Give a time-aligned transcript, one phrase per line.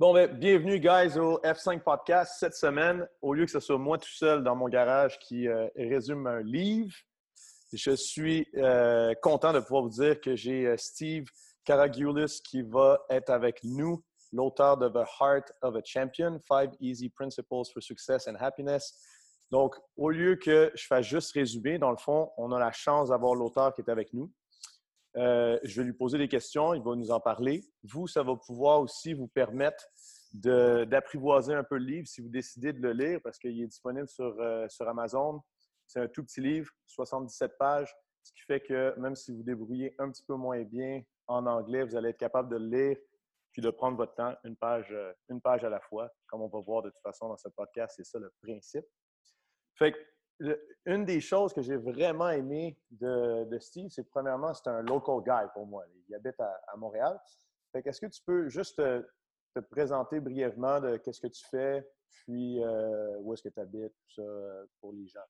[0.00, 2.34] Bon, ben, bienvenue, guys, au F5 Podcast.
[2.40, 5.68] Cette semaine, au lieu que ce soit moi tout seul dans mon garage qui euh,
[5.76, 6.92] résume un livre,
[7.72, 11.26] je suis euh, content de pouvoir vous dire que j'ai euh, Steve
[11.64, 14.02] Karagioulis qui va être avec nous,
[14.32, 19.00] l'auteur de The Heart of a Champion, Five Easy Principles for Success and Happiness.
[19.52, 23.10] Donc, au lieu que je fasse juste résumer, dans le fond, on a la chance
[23.10, 24.28] d'avoir l'auteur qui est avec nous.
[25.16, 27.62] Euh, je vais lui poser des questions, il va nous en parler.
[27.84, 29.86] Vous, ça va pouvoir aussi vous permettre
[30.32, 34.08] d'apprivoiser un peu le livre si vous décidez de le lire parce qu'il est disponible
[34.08, 35.40] sur, euh, Amazon.
[35.86, 39.94] C'est un tout petit livre, 77 pages, ce qui fait que même si vous débrouillez
[39.98, 42.96] un petit peu moins bien en anglais, vous allez être capable de le lire
[43.52, 46.48] puis de prendre votre temps, une page, euh, une page à la fois, comme on
[46.48, 48.84] va voir de toute façon dans ce podcast, c'est ça le principe.
[49.76, 49.98] Fait que
[50.86, 55.48] une des choses que j'ai vraiment aimé de, Steve, c'est premièrement, c'est un local guy
[55.52, 55.84] pour moi.
[56.08, 57.18] Il habite à, Montréal.
[57.74, 63.16] Est-ce que tu peux juste te, présenter brièvement de qu'est-ce que tu fais, puis euh,
[63.20, 65.20] où est-ce que tu habites, tout ça, euh, pour les gens?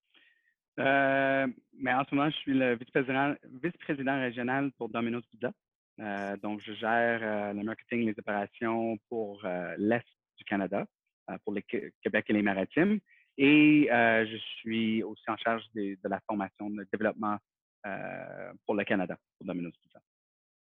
[0.81, 5.53] Euh, mais en ce moment, je suis le vice-président régional pour Domino's Pizza.
[6.43, 9.47] donc, je gère le marketing, les opérations pour
[9.77, 10.87] l'Est du Canada,
[11.45, 12.99] pour le Québec et les Maritimes.
[13.37, 17.37] Et euh, je suis aussi en charge de, la formation de développement
[17.87, 20.01] euh, pour le Canada, pour Domino's Pizza.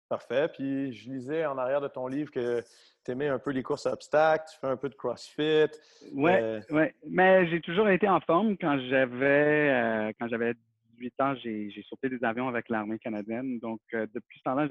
[0.09, 0.47] Parfait.
[0.49, 2.63] Puis je lisais en arrière de ton livre que
[3.03, 5.71] tu aimais un peu les courses à obstacles, tu fais un peu de CrossFit.
[6.13, 6.93] Oui, euh, ouais.
[7.08, 8.58] mais j'ai toujours été en forme.
[8.58, 10.53] Quand j'avais quand j'avais
[10.97, 13.59] 18 ans, j'ai sauté des avions avec l'armée canadienne.
[13.59, 14.67] Donc, depuis ce temps-là,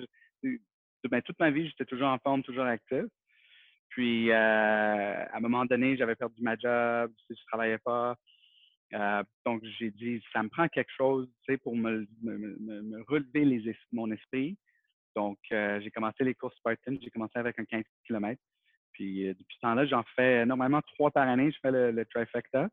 [1.08, 3.04] ben, toute ma vie, j'étais toujours en forme, toujours actif.
[3.94, 8.16] Puis, euh, à un moment donné, j'avais perdu ma job, je ne travaillais pas.
[8.92, 11.28] Euh, donc, j'ai dit, ça me prend quelque chose,
[11.62, 12.06] pour me,
[13.08, 14.56] relever les, mon esprit.
[15.14, 16.96] Donc, euh, j'ai commencé les courses Spartan.
[17.00, 18.40] J'ai commencé avec un 15 km.
[18.92, 21.52] Puis, depuis ce temps-là, j'en fais normalement trois par année.
[21.52, 22.68] Je fais le, trifecta.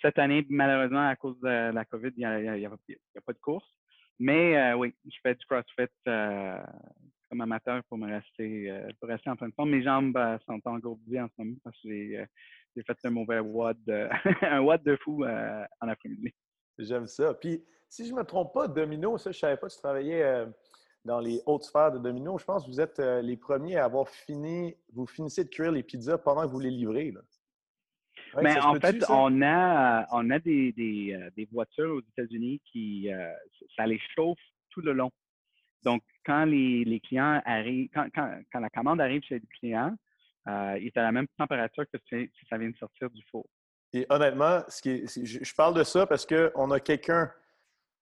[0.00, 2.70] cette année, malheureusement, à cause de la COVID, il n'y a,
[3.24, 3.68] pas de course.
[4.18, 5.90] Mais oui, je fais du CrossFit
[7.32, 9.70] comme amateur pour me rester, euh, pour rester en pleine forme.
[9.70, 13.38] Mes jambes euh, sont engourdies en ce moment parce que j'ai euh, fait un mauvais
[13.38, 13.78] WOD,
[14.42, 16.30] un WOD de fou en après-midi.
[16.78, 17.32] J'aime ça.
[17.32, 19.78] Puis, si je ne me trompe pas, Domino, ça, je ne savais pas que tu
[19.78, 20.46] travaillais
[21.06, 22.36] dans les hautes sphères de Domino.
[22.36, 25.82] Je pense que vous êtes les premiers à avoir fini, vous finissez de cuire les
[25.82, 27.12] pizzas pendant que vous les livrez.
[27.12, 27.20] Là.
[28.42, 33.08] Mais en fait, on a, on a des, des, des voitures aux États-Unis qui,
[33.76, 34.38] ça les chauffe
[34.70, 35.10] tout le long.
[35.84, 39.94] Donc, quand les, clients arrivent, quand, la commande arrive chez le client,
[40.48, 43.46] euh, il est à la même température que si, ça vient de sortir du four.
[43.92, 47.30] Et honnêtement, ce qui je, parle de ça parce qu'on a quelqu'un,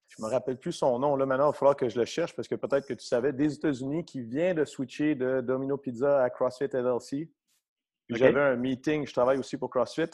[0.08, 2.04] je ne me rappelle plus son nom, là maintenant, il va falloir que je le
[2.04, 5.76] cherche parce que peut-être que tu savais, des États-Unis qui vient de switcher de Domino
[5.76, 7.30] Pizza à CrossFit LLC.
[8.08, 10.10] J'avais un meeting, je travaille aussi pour CrossFit.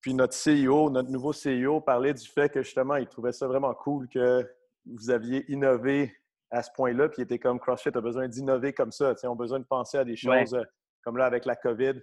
[0.00, 3.72] Puis notre CEO, notre nouveau CEO parlait du fait que justement, il trouvait ça vraiment
[3.74, 4.48] cool que
[4.84, 6.12] vous aviez innové
[6.52, 9.14] à ce point-là, puis il était comme CrossFit a besoin d'innover comme ça.
[9.20, 10.62] Ils ont besoin de penser à des choses euh,
[11.02, 11.94] comme là avec la COVID,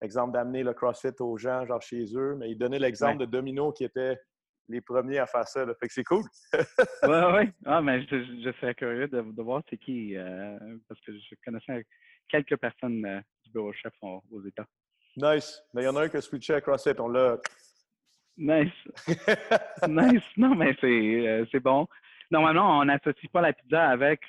[0.00, 2.34] exemple d'amener le CrossFit aux gens, genre chez eux.
[2.36, 4.18] Mais il donnait l'exemple de Domino qui était
[4.68, 5.64] les premiers à faire ça.
[5.78, 6.24] Fait que c'est cool.
[6.54, 7.50] oui, oui.
[7.66, 10.58] Ah, mais je, serais curieux de, voir c'est qui, euh,
[10.88, 11.84] parce que je connaissais
[12.28, 14.66] quelques personnes euh, du bureau chef aux États.
[15.16, 15.62] Nice.
[15.74, 16.98] Mais il y en a un qui a switché à CrossFit.
[16.98, 17.36] On l'a.
[18.38, 18.72] Nice.
[19.86, 20.22] nice.
[20.38, 21.86] Non, mais c'est bon
[22.30, 24.20] normalement, on n'associe pas la pizza avec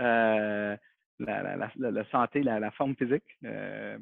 [0.00, 0.76] euh,
[1.18, 3.24] la, santé, la, forme physique.
[3.44, 3.98] Euh,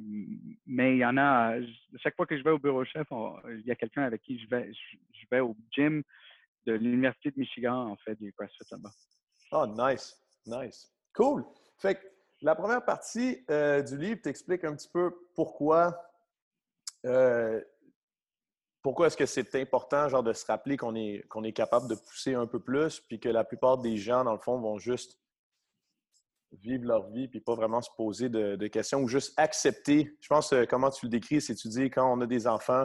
[0.66, 1.54] mais il y en a,
[1.98, 3.06] chaque fois que je vais au bureau chef,
[3.48, 6.02] il y a quelqu'un avec qui je vais, je, vais au gym
[6.66, 8.90] de l'Université de Michigan, en fait, du CrossFit là-bas.
[9.52, 10.92] Oh, nice, nice.
[11.14, 11.44] Cool.
[11.78, 12.06] Fait que
[12.42, 15.96] la première partie euh, du livre t'explique un petit peu pourquoi
[18.86, 21.96] pourquoi est-ce que c'est important genre, de se rappeler qu'on est, qu'on est capable de
[21.96, 25.18] pousser un peu plus, puis que la plupart des gens, dans le fond, vont juste
[26.52, 30.16] vivre leur vie, puis pas vraiment se poser de, questions, ou juste accepter?
[30.20, 32.84] Je pense, euh, comment tu le décris, c'est tu dis, quand on a des enfants,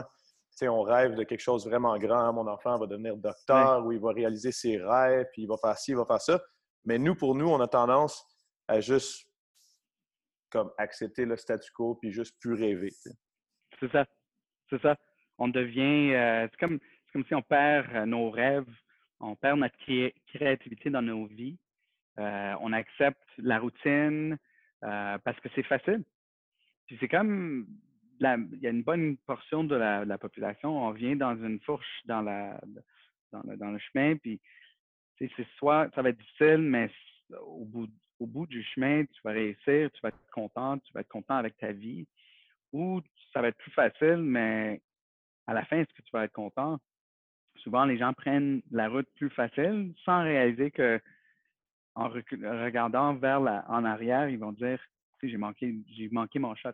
[0.63, 2.33] on rêve de quelque chose vraiment grand.
[2.33, 5.77] Mon enfant va devenir docteur, ou il va réaliser ses rêves, puis il va faire
[5.77, 6.41] ci, il va faire ça.
[6.83, 8.25] Mais nous, pour nous, on a tendance
[8.67, 9.27] à juste
[10.49, 12.89] comme accepter le statu quo, puis juste plus rêver.
[13.79, 14.03] C'est ça.
[14.67, 14.95] C'est ça
[15.41, 16.79] on devient, euh, c'est comme,
[17.27, 18.69] si on perd euh, nos rêves,
[19.19, 19.75] on perd notre
[20.27, 21.57] créativité dans nos vies.
[22.19, 24.37] Euh, on accepte la routine
[24.81, 26.03] parce que c'est facile.
[26.85, 27.65] Puis c'est comme,
[28.19, 32.21] il y a une bonne portion de la, population, on vient dans une fourche dans,
[32.21, 32.59] la,
[33.31, 34.39] dans, le, chemin, puis
[35.17, 36.89] c'est soit ça va être difficile, mais
[37.45, 37.89] au bout,
[38.19, 41.35] au bout du chemin, tu vas réussir, tu vas être content, tu vas être content
[41.35, 42.07] avec ta vie,
[42.73, 43.01] ou
[43.33, 44.81] ça va être plus facile, mais
[45.47, 46.77] à la fin, est-ce que tu vas être content?
[47.57, 50.99] Souvent, les gens prennent la route plus facile sans réaliser que
[51.95, 54.79] en regardant vers la, en arrière, ils vont dire
[55.27, 56.69] j'ai manqué, j'ai manqué mon shot.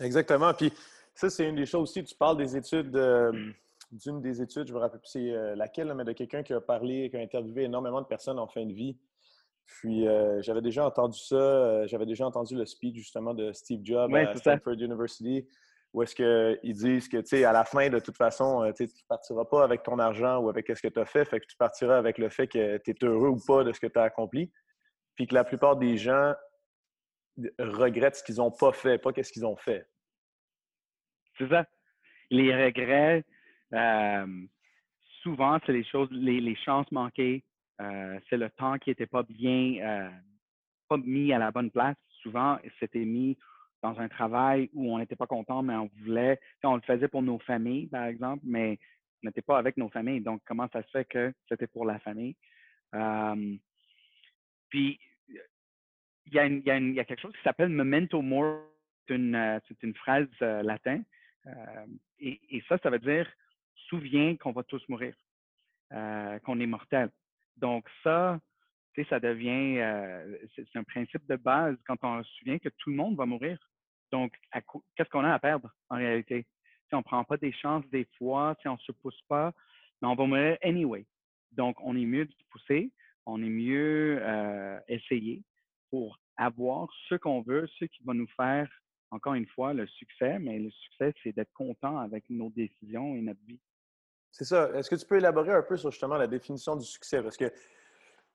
[0.00, 0.52] Exactement.
[0.54, 0.72] Puis
[1.14, 2.04] ça, c'est une des choses aussi.
[2.04, 3.50] Tu parles des études, euh,
[3.90, 6.60] d'une des études, je me rappelle plus c'est euh, laquelle, mais de quelqu'un qui a
[6.60, 8.96] parlé, qui a interviewé énormément de personnes en fin de vie.
[9.66, 14.12] Puis euh, j'avais déjà entendu ça, j'avais déjà entendu le speech justement de Steve Jobs
[14.14, 15.46] à Stanford University,
[15.92, 18.88] où est-ce qu'ils disent que, tu sais, à la fin, de toute façon, tu ne
[19.08, 21.56] partiras pas avec ton argent ou avec ce que tu as fait, fait que tu
[21.56, 24.04] partiras avec le fait que tu es heureux ou pas de ce que tu as
[24.04, 24.52] accompli.
[25.16, 26.34] Puis que la plupart des gens
[27.58, 29.88] regrettent ce qu'ils n'ont pas fait, pas qu'est-ce qu'ils ont fait?
[31.38, 31.66] C'est ça.
[32.30, 33.24] Les regrets,
[33.74, 34.26] euh,
[35.22, 37.42] souvent, c'est les choses, les, chances manquées,
[37.80, 40.10] euh, c'est le temps qui n'était pas bien, euh,
[40.88, 41.96] pas mis à la bonne place.
[42.22, 43.36] Souvent, c'était mis
[43.82, 47.22] dans un travail où on n'était pas content, mais on voulait, on le faisait pour
[47.22, 48.78] nos familles, par exemple, mais
[49.22, 50.20] on n'était pas avec nos familles.
[50.20, 52.36] Donc, comment ça se fait que c'était pour la famille?
[54.68, 54.98] puis,
[56.26, 58.60] il y, a quelque chose qui s'appelle memento mori.
[59.08, 61.04] C'est une, une, phrase latine
[61.46, 61.86] euh,
[62.18, 63.28] et, ça, ça veut dire
[63.88, 65.14] souviens qu'on va tous mourir,
[65.92, 67.10] euh, qu'on est mortel.
[67.56, 68.38] Donc ça,
[68.94, 72.68] tu sais, ça devient, euh, c'est un principe de base quand on se souvient que
[72.68, 73.58] tout le monde va mourir.
[74.12, 74.34] Donc,
[74.96, 76.46] qu'est-ce qu'on a à perdre en réalité?
[76.88, 79.52] Si on ne prend pas des chances des fois, si on ne se pousse pas,
[80.02, 81.06] mais on va mourir anyway.
[81.52, 82.90] Donc, on est mieux de se pousser,
[83.26, 84.20] on est mieux
[84.88, 85.44] essayer
[85.90, 88.68] pour avoir ce qu'on veut, ce qui va nous faire
[89.10, 93.20] encore une fois, le succès, mais le succès, c'est d'être content avec nos décisions et
[93.20, 93.60] notre vie.
[94.30, 94.70] C'est ça.
[94.74, 97.20] Est-ce que tu peux élaborer un peu sur justement la définition du succès?
[97.22, 97.52] Parce que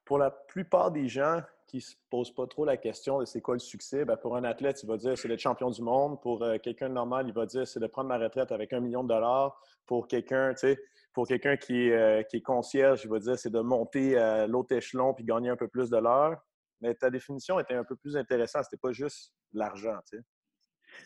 [0.06, 3.42] pour la plupart des gens qui ne se posent pas trop la question de c'est
[3.42, 6.22] quoi le succès, bien, pour un athlète, il va dire c'est d'être champion du monde.
[6.22, 8.80] Pour euh, quelqu'un de normal, il va dire c'est de prendre ma retraite avec un
[8.80, 9.60] million de dollars.
[9.86, 10.80] Pour quelqu'un, tu sais,
[11.12, 14.76] pour quelqu'un qui, euh, qui, est concierge, il va dire c'est de monter à l'autre
[14.76, 16.40] échelon puis gagner un peu plus de l'heure.
[16.82, 18.66] Mais ta définition était un peu plus intéressante.
[18.66, 20.24] C'était pas juste l'argent, tu sais.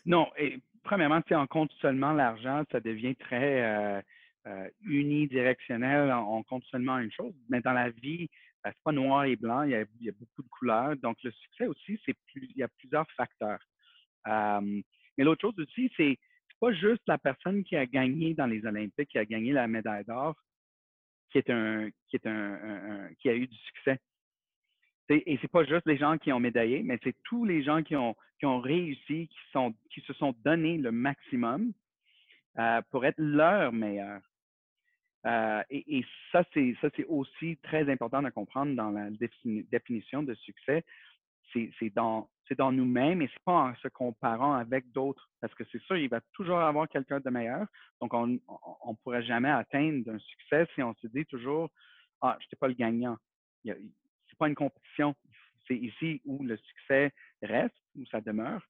[0.04, 4.02] Non, et premièrement, si on compte seulement l'argent, ça devient très
[4.46, 6.12] euh, unidirectionnel.
[6.12, 7.34] On, compte seulement une chose.
[7.48, 8.30] Mais dans la vie,
[8.64, 10.96] c'est pas noir et blanc, il y, a, beaucoup de couleurs.
[10.96, 13.60] Donc, le succès aussi, c'est plus, il y a plusieurs facteurs.
[14.26, 16.18] Mais l'autre chose aussi, c'est
[16.60, 20.04] pas juste la personne qui a gagné dans les Olympiques, qui a gagné la médaille
[20.04, 20.34] d'or,
[21.30, 23.98] qui est un, qui est un, qui a eu du succès.
[25.08, 27.96] Et c'est pas juste les gens qui ont médaillé, mais c'est tous les gens qui
[27.96, 31.72] ont, qui ont réussi, qui, sont, qui se sont donné le maximum
[32.58, 34.20] euh, pour être leur meilleur.
[35.26, 39.08] Euh, et, ça, c'est ça, c'est aussi très important de comprendre dans la
[39.70, 40.84] définition de succès.
[41.52, 45.28] C'est dans, dans nous-mêmes et c'est pas en se comparant avec d'autres.
[45.40, 47.66] Parce que c'est sûr, il va toujours avoir quelqu'un de meilleur.
[48.00, 51.68] Donc, on ne pourrait jamais atteindre un succès si on se dit toujours
[52.20, 53.16] Ah, je n'étais pas le gagnant
[54.40, 55.14] pas une compétition.
[55.68, 57.12] C'est ici où le succès
[57.42, 58.66] reste, où ça demeure.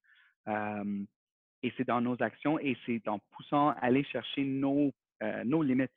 [1.63, 4.91] et c'est dans nos actions et c'est en poussant à aller chercher nos,
[5.23, 5.91] euh, nos limites.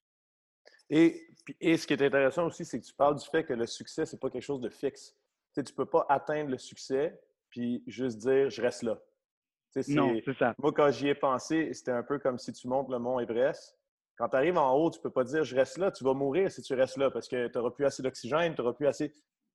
[0.91, 1.29] Et,
[1.61, 4.07] et, ce qui est intéressant aussi, c'est que tu parles du fait que le succès,
[4.07, 5.17] ce n'est pas quelque chose de fixe.
[5.55, 7.19] Tu ne peux pas atteindre le succès
[7.55, 8.99] puis juste dire je reste là.
[9.89, 10.55] non, c'est ça.
[10.59, 13.79] Moi, quand j'y ai pensé, c'était un peu comme si tu montes le mont Everest.
[14.17, 16.15] Quand tu arrives en haut, tu ne peux pas dire je reste là, tu vas
[16.15, 18.89] mourir si tu restes là parce que tu n'auras plus assez d'oxygène, tu n'auras plus
[18.89, 19.13] assez.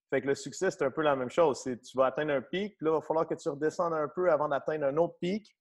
[0.10, 1.62] Fait que le succès, c'est un peu la même chose.
[1.64, 4.32] tu vas atteindre un pic, puis là, il va falloir que tu redescendes un peu
[4.32, 5.56] avant d'atteindre un autre pic.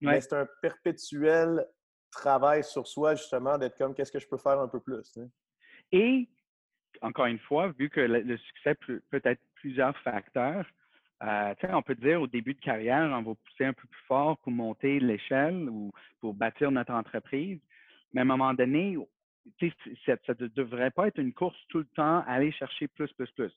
[0.00, 1.66] Mais c'est un perpétuel
[2.14, 5.18] travail sur soi, justement, d'être comme qu'est-ce que je peux faire un peu plus.
[5.92, 6.28] Et,
[7.02, 10.66] encore une fois, vu que le, succès peut, être plusieurs facteurs,
[11.22, 14.38] euh, on peut dire au début de carrière, on va pousser un peu plus fort
[14.38, 17.60] pour monter l'échelle ou pour bâtir notre entreprise.
[18.12, 18.96] Mais à un moment donné,
[20.06, 23.52] ça ne devrait pas être une course tout le temps, aller chercher plus, plus, plus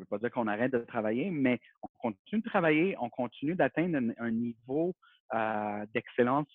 [0.00, 3.54] ne veux pas dire qu'on arrête de travailler, mais on continue de travailler, on continue
[3.54, 4.94] d'atteindre un, niveau
[5.34, 6.48] euh, d'excellence,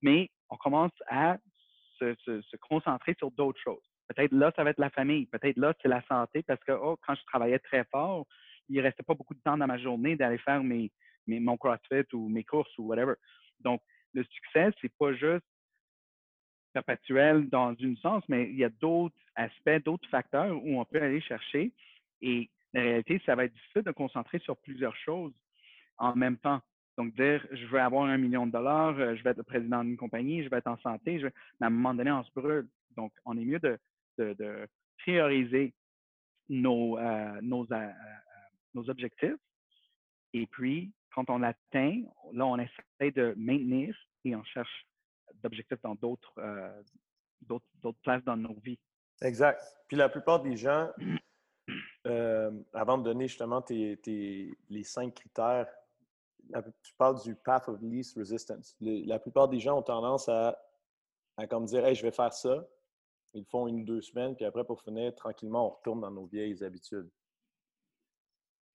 [0.00, 1.38] mais on commence à
[1.98, 3.82] se, concentrer sur d'autres choses.
[4.08, 6.98] Peut-être là, ça va être la famille, peut-être là, c'est la santé, parce que oh,
[7.06, 8.26] quand je travaillais très fort,
[8.68, 10.90] il ne restait pas beaucoup de temps dans ma journée d'aller faire mes,
[11.26, 13.14] mes, mon CrossFit ou mes courses ou whatever.
[13.60, 13.80] Donc,
[14.12, 15.44] le succès, c'est pas juste
[16.74, 21.00] perpétuel dans une sens, mais il y a d'autres aspects, d'autres facteurs où on peut
[21.00, 21.72] aller chercher.
[22.20, 25.32] Et la réalité, ça va être difficile de concentrer sur plusieurs choses
[25.96, 26.60] en même temps.
[26.98, 29.82] Donc, dire, je veux avoir un million de dollars, euh, je vais être le président
[29.82, 32.30] d'une compagnie, je vais être en santé, je mais à un moment donné, on se
[32.34, 32.68] brûle.
[32.96, 33.78] Donc, on est mieux de,
[34.98, 35.74] prioriser
[36.48, 37.90] nos, euh, euh,
[38.74, 39.36] nos objectifs.
[40.34, 44.86] Et puis, quand on l'atteint, là, on essaie de maintenir et on cherche
[45.42, 46.32] d'objectifs dans d'autres
[47.40, 48.78] d'autres places dans nos vies.
[49.20, 49.60] Exact.
[49.88, 50.90] Puis la plupart des gens,
[52.04, 53.98] avant de donner justement tes,
[54.70, 55.66] les cinq critères,
[56.82, 58.76] tu parles du path of least resistance.
[58.80, 60.58] la plupart des gens ont tendance à,
[61.36, 62.66] à comme dire Hey, je vais faire ça.
[63.34, 66.26] Ils font une ou deux semaines, puis après, pour finir, tranquillement, on retourne dans nos
[66.26, 67.08] vieilles habitudes.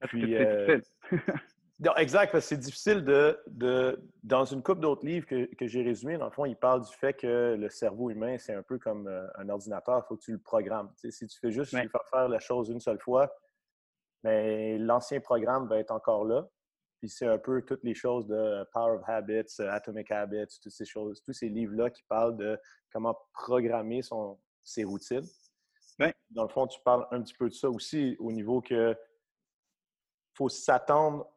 [0.02, 0.80] Puis, euh,
[1.98, 5.84] exact, parce que c'est difficile de, de, Dans une coupe d'autres livres que, que j'ai
[5.84, 8.80] résumé, dans le fond, il parle du fait que le cerveau humain, c'est un peu
[8.80, 10.92] comme euh, un ordinateur, il faut que tu le programmes.
[10.96, 13.32] si tu fais juste faire faire la chose une seule fois,
[14.24, 16.48] mais ben, l'ancien programme va être encore là.
[17.00, 20.86] Puis c'est un peu toutes les choses de Power of Habits, Atomic Habits, toutes ces
[20.86, 22.60] choses, tous ces livres-là qui parlent de
[22.92, 25.28] comment programmer son, ses routines.
[26.30, 28.96] Dans le fond, tu parles un petit peu de ça aussi au niveau que
[30.36, 31.28] faut s'attendre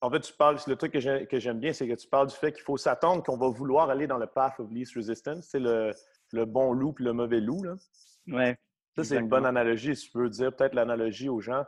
[0.00, 2.52] en fait, tu parles, le truc que j'aime bien, c'est que tu parles du fait
[2.52, 5.48] qu'il faut s'attendre qu'on va vouloir aller dans le path of least resistance.
[5.50, 5.92] C'est le,
[6.44, 7.64] bon loup et le mauvais loup.
[7.64, 7.74] Là.
[8.28, 8.56] Ouais,
[8.94, 9.96] ça, c'est une bonne analogie.
[9.96, 11.64] Si tu peux dire peut-être l'analogie aux gens,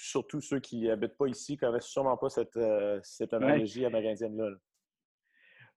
[0.00, 4.50] surtout ceux qui n'habitent pas ici, qui n'avaient sûrement pas cette, euh, cette analogie amérindienne-là.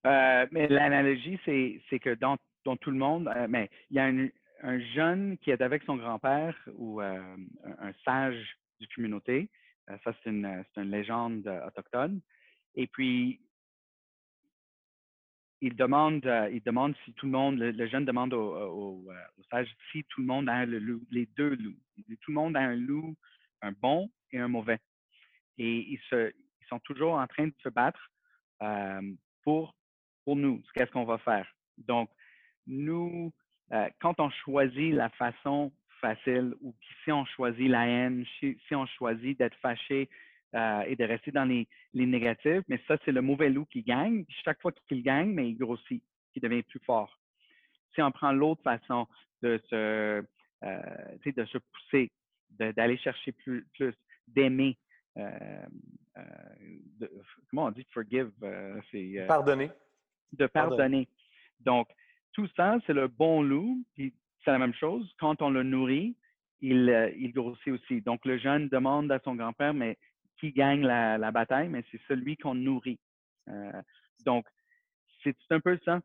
[0.05, 2.37] Euh, mais l'analogie, c'est que dans,
[2.77, 6.55] tout le monde, euh, mais il y a un, jeune qui est avec son grand-père
[6.75, 9.49] ou un sage du communauté
[9.89, 12.21] euh, ça, c'est une, une, légende euh, autochtone.
[12.75, 13.41] Et puis,
[15.61, 19.05] il demande, euh, il demande si tout le monde, le, jeune demande au,
[19.51, 21.77] sage si tout le monde a le loup, les deux loups.
[22.21, 23.15] tout le monde a un loup,
[23.63, 24.79] un bon et un mauvais.
[25.57, 28.11] Et ils, se, ils sont toujours en train de se battre
[29.43, 29.75] pour,
[30.23, 30.61] pour nous.
[30.73, 31.47] Qu'est-ce qu'on va faire?
[31.77, 32.09] Donc,
[32.65, 33.33] nous,
[33.99, 35.71] quand on choisit la façon
[36.03, 40.09] facile ou si on choisit la haine, si, on choisit d'être fâché
[40.53, 44.25] euh, et de rester dans les, négatifs, mais ça, c'est le mauvais loup qui gagne.
[44.43, 46.03] chaque fois qu'il gagne, mais il grossit,
[46.35, 47.17] il devient plus fort.
[47.95, 49.07] Si on prend l'autre façon
[49.41, 50.23] de se,
[50.63, 52.11] euh, de se pousser,
[52.59, 53.93] d'aller chercher plus, plus
[54.27, 54.77] d'aimer,
[55.17, 55.65] euh,
[57.49, 58.31] comment on dit forgive?
[59.27, 59.69] pardonner.
[60.33, 61.07] De pardonner.
[61.59, 61.87] Donc,
[62.33, 63.83] tout ça, c'est le bon loup.
[63.95, 65.13] Puis c'est la même chose.
[65.19, 66.15] Quand on le nourrit,
[66.61, 68.01] il, euh, il, grossit aussi.
[68.01, 69.97] Donc, le jeune demande à son grand-père, mais
[70.39, 71.69] qui gagne la, bataille?
[71.69, 72.99] Mais c'est celui qu'on nourrit.
[73.49, 73.81] Euh,
[74.25, 74.45] donc,
[75.23, 76.01] c'est un peu ça.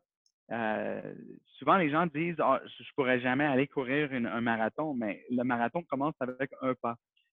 [0.51, 1.13] Euh,
[1.57, 5.43] souvent, les gens disent ah, Je ne pourrais jamais aller courir un marathon, mais le
[5.43, 6.95] marathon commence avec un pas.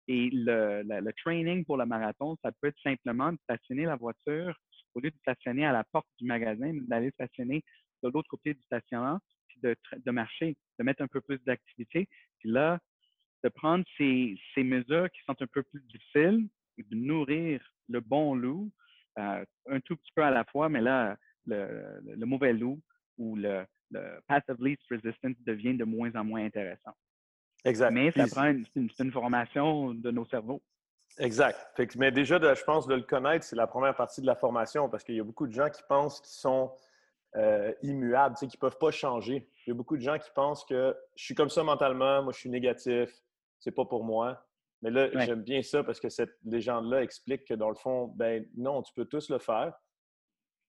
[0.07, 4.55] Et le, training pour le marathon, ça peut être simplement de stationner la voiture
[4.93, 7.63] au lieu de stationner à la porte du magasin, d'aller stationner
[8.03, 9.19] de l'autre côté du stationnement
[9.61, 12.07] de, marcher, de mettre un peu plus d'activité.
[12.39, 12.79] Puis là,
[13.43, 18.71] de prendre ces, mesures qui sont un peu plus difficiles, de nourrir le bon loup,
[19.19, 22.81] euh, un tout petit peu à la fois, mais là, le, mauvais loup
[23.21, 23.65] ou le,
[24.27, 26.91] path of least resistance devient de moins en moins intéressant.
[27.65, 27.91] Exact.
[27.91, 30.61] Mais ça prend une, formation de nos cerveaux.
[31.19, 31.57] Exact.
[31.97, 35.03] mais déjà, je pense, de le connaître, c'est la première partie de la formation parce
[35.03, 36.71] qu'il y a beaucoup de gens qui pensent qu'ils sont
[37.35, 39.47] euh, immuables, qui ne peuvent pas changer.
[39.65, 42.33] Il y a beaucoup de gens qui pensent que je suis comme ça mentalement, moi
[42.33, 43.09] je suis négatif,
[43.59, 44.43] c'est pas pour moi.
[44.81, 48.47] Mais là, j'aime bien ça parce que cette légende-là explique que dans le fond, ben
[48.57, 49.73] non, tu peux tous le faire,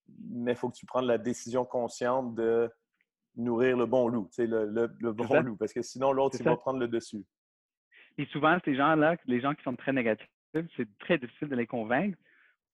[0.08, 2.70] mais il faut que tu prennes la décision consciente de
[3.36, 6.78] nourrir le bon loup, le, le, bon loup, parce que sinon l'autre, il va prendre
[6.78, 7.24] le dessus.
[8.18, 11.66] Et souvent, ces gens-là, les gens qui sont très négatifs, c'est très difficile de les
[11.66, 12.18] convaincre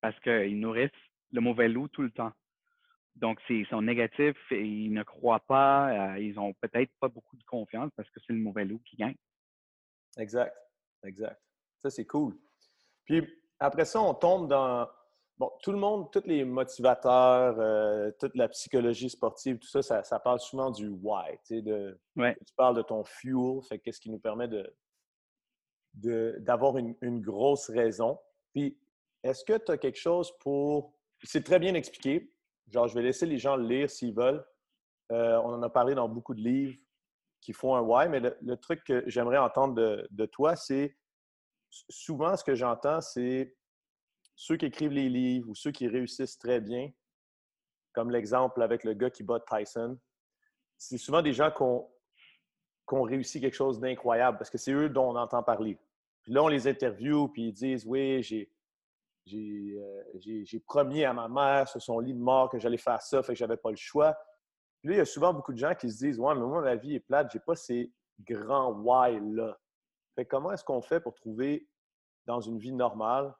[0.00, 0.90] parce qu'ils nourrissent
[1.32, 2.32] le mauvais loup tout le temps.
[3.14, 7.36] Donc, ils sont négatifs et ils ne croient pas, euh, ils n'ont peut-être pas beaucoup
[7.36, 9.16] de confiance parce que c'est le mauvais loup qui gagne.
[10.16, 10.54] Exact,
[11.04, 11.40] exact.
[11.78, 12.36] Ça, c'est cool.
[13.04, 13.26] Puis
[13.58, 14.88] après ça, on tombe dans.
[15.38, 20.18] Bon, tout le monde, tous les motivateurs, euh, toute la psychologie sportive, tout ça, ça,
[20.18, 21.38] parle souvent du why.
[21.46, 21.98] Tu, de,
[22.56, 28.18] parles de ton fuel, fait qu'est-ce qui nous permet de, d'avoir une, une, grosse raison.
[28.52, 28.76] Puis,
[29.22, 30.94] est-ce que tu as quelque chose pour.
[31.22, 32.32] C'est très bien expliqué.
[32.68, 34.44] Genre, je vais laisser les gens le lire s'ils veulent.
[35.10, 36.76] Euh, on en a parlé dans beaucoup de livres
[37.40, 40.96] qui font un why, mais le, truc que j'aimerais entendre de, toi, c'est
[41.70, 43.56] souvent ce que j'entends, c'est
[44.40, 46.92] ceux qui écrivent les livres ou ceux qui réussissent très bien,
[47.92, 49.98] comme l'exemple avec le gars qui bat Tyson.
[50.76, 55.10] C'est souvent des gens qui ont, réussi quelque chose d'incroyable parce que c'est eux dont
[55.10, 55.76] on entend parler.
[56.22, 58.48] Puis là, on les interviewe, puis ils disent Oui, j'ai
[59.34, 63.24] euh, j'ai promis à ma mère sur son lit de mort que j'allais faire ça,
[63.24, 64.16] fait que j'avais pas le choix.
[64.80, 66.62] Puis là, il y a souvent beaucoup de gens qui se disent Ouais, mais moi,
[66.62, 69.58] ma vie est plate, j'ai pas ces grands why-là.
[70.14, 71.68] Fait comment est-ce qu'on fait pour trouver
[72.24, 73.34] dans une vie normale,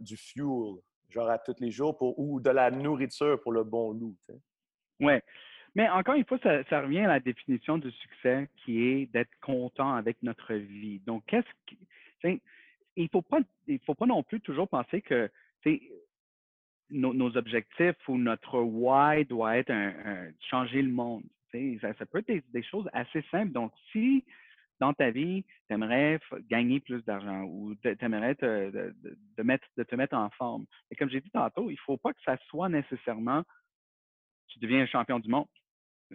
[0.00, 0.76] du fuel,
[1.10, 4.16] genre à tous les jours, ou de la nourriture pour le bon loup.
[5.00, 5.14] Oui.
[5.74, 9.94] Mais encore une fois, ça, revient à la définition du succès qui est d'être content
[9.94, 11.00] avec notre vie.
[11.00, 12.38] Donc, qu'est-ce.
[12.96, 15.28] Il ne faut, pas, il faut pas non plus toujours penser que
[16.90, 21.24] nos, objectifs ou notre why doit être un, changer le monde.
[21.80, 23.52] Ça, peut être des, choses assez simples.
[23.52, 24.24] Donc, si
[24.80, 29.82] dans ta vie, tu aimerais gagner plus d'argent ou tu aimerais te, de, mettre, de
[29.84, 30.66] te mettre en forme.
[30.90, 33.44] Et comme j'ai dit tantôt, il ne faut pas que ça soit nécessairement
[34.54, 35.48] tu deviens un champion du monde.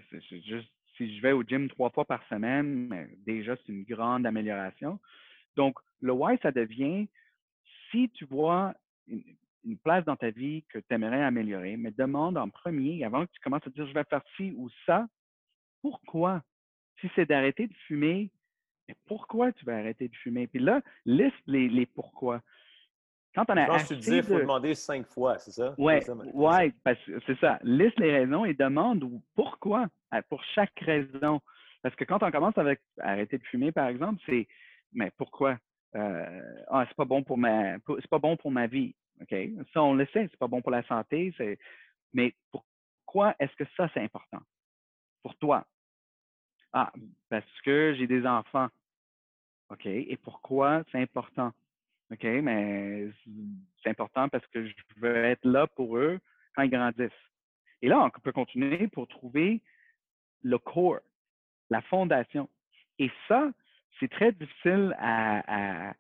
[0.09, 4.25] C'est juste si je vais au gym trois fois par semaine, déjà, c'est une grande
[4.25, 4.99] amélioration.
[5.55, 7.07] Donc, le why, ça devient
[7.89, 8.73] si tu vois
[9.07, 9.23] une,
[9.83, 13.39] place dans ta vie que tu aimerais améliorer, mais demande en premier, avant que tu
[13.41, 15.07] commences à dire je vais faire ci ou ça,
[15.81, 16.43] pourquoi?
[16.99, 18.31] Si c'est d'arrêter de fumer,
[18.89, 20.47] mais pourquoi tu vas arrêter de fumer?
[20.47, 22.41] Puis là, liste les, les pourquoi.
[23.35, 25.75] Quand on a que tu disais, il faut demander cinq fois, c'est ça?
[25.77, 25.93] Oui,
[26.33, 26.73] ouais,
[27.27, 27.59] c'est ça.
[27.61, 29.87] Liste les raisons et demande pourquoi,
[30.27, 31.39] pour chaque raison.
[31.83, 34.47] Parce que quand on commence avec arrêter de fumer, par exemple, c'est
[34.91, 35.59] mais pourquoi?
[35.95, 38.95] Euh, ah, c'est pas bon pour ma c'est pas bon pour ma vie.
[39.21, 39.35] OK?
[39.71, 41.31] Ça, on le sait, c'est pas bon pour la santé.
[42.13, 44.41] Mais pourquoi est-ce que ça, c'est important?
[45.21, 45.63] Pour toi.
[46.73, 46.91] Ah,
[47.29, 48.69] parce que j'ai des enfants.
[49.69, 49.85] OK.
[49.85, 51.51] Et pourquoi c'est important?
[52.11, 53.07] OK, mais
[53.83, 56.19] c'est important parce que je veux être là pour eux
[56.55, 57.11] quand ils grandissent.
[57.81, 59.61] Et là, on peut continuer pour trouver
[60.41, 60.99] le core,
[61.69, 62.49] la fondation.
[62.97, 63.51] Et ça,
[63.99, 65.93] c'est très difficile à,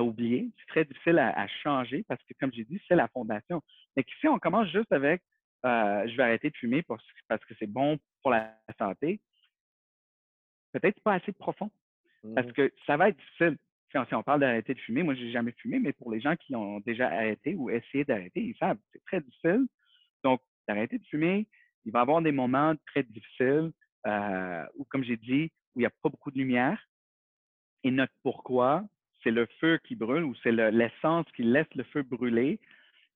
[0.00, 3.60] oublier, c'est très difficile à, changer parce que, comme j'ai dit, c'est la fondation.
[3.96, 5.20] Mais si on commence juste avec
[5.66, 9.20] euh, je vais arrêter de fumer parce, que c'est bon pour la santé,
[10.72, 11.70] peut-être pas assez profond.
[12.34, 12.52] Parce mmh.
[12.52, 13.56] que ça va être difficile
[14.06, 16.54] si on parle d'arrêter de fumer, moi, j'ai jamais fumé, mais pour les gens qui
[16.54, 19.66] ont déjà arrêté ou essayé d'arrêter, ils savent, c'est très difficile.
[20.22, 21.48] Donc, d'arrêter de fumer,
[21.84, 23.72] il va y avoir des moments très difficiles
[24.06, 26.80] euh, où, comme j'ai dit, où il n'y a pas beaucoup de lumière.
[27.82, 28.84] Et notre pourquoi,
[29.22, 32.60] c'est le feu qui brûle ou c'est l'essence qui laisse le feu brûler.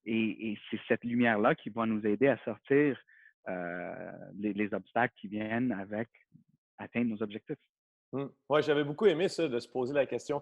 [0.06, 3.00] Et, c'est cette lumière-là qui va nous aider à sortir
[3.48, 6.08] euh, les, obstacles qui viennent avec
[6.78, 7.56] atteindre nos objectifs.
[8.14, 8.26] Mmh.
[8.48, 10.40] Oui, j'avais beaucoup aimé ça, de se poser la question.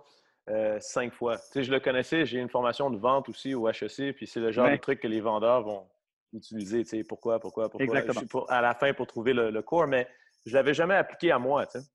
[0.51, 1.39] Euh, cinq fois.
[1.39, 4.41] Tu sais, je le connaissais, j'ai une formation de vente aussi au HEC, puis c'est
[4.41, 5.89] le genre de truc que les vendeurs vont
[6.33, 6.83] utiliser.
[6.85, 7.85] Tu sais, pourquoi, pourquoi, pourquoi.
[7.85, 8.45] Exactement.
[8.47, 10.07] à la fin, pour trouver le, le corps, mais
[10.45, 11.67] je ne l'avais jamais appliqué à moi.
[11.67, 11.87] Tu sais.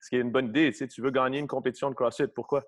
[0.00, 0.70] Ce qui est une bonne idée.
[0.70, 2.64] Tu, sais, tu veux gagner une compétition de CrossFit, pourquoi?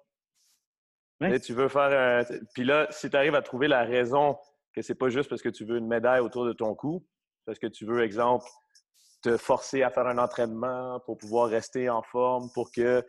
[1.42, 1.90] Tu, veux faire.
[1.90, 4.36] Euh, puis là, si tu arrives à trouver la raison
[4.74, 7.06] que c'est pas juste parce que tu veux une médaille autour de ton cou,
[7.46, 8.44] parce que tu veux, exemple,
[9.24, 13.02] te forcer à faire un entraînement pour pouvoir rester en forme, pour que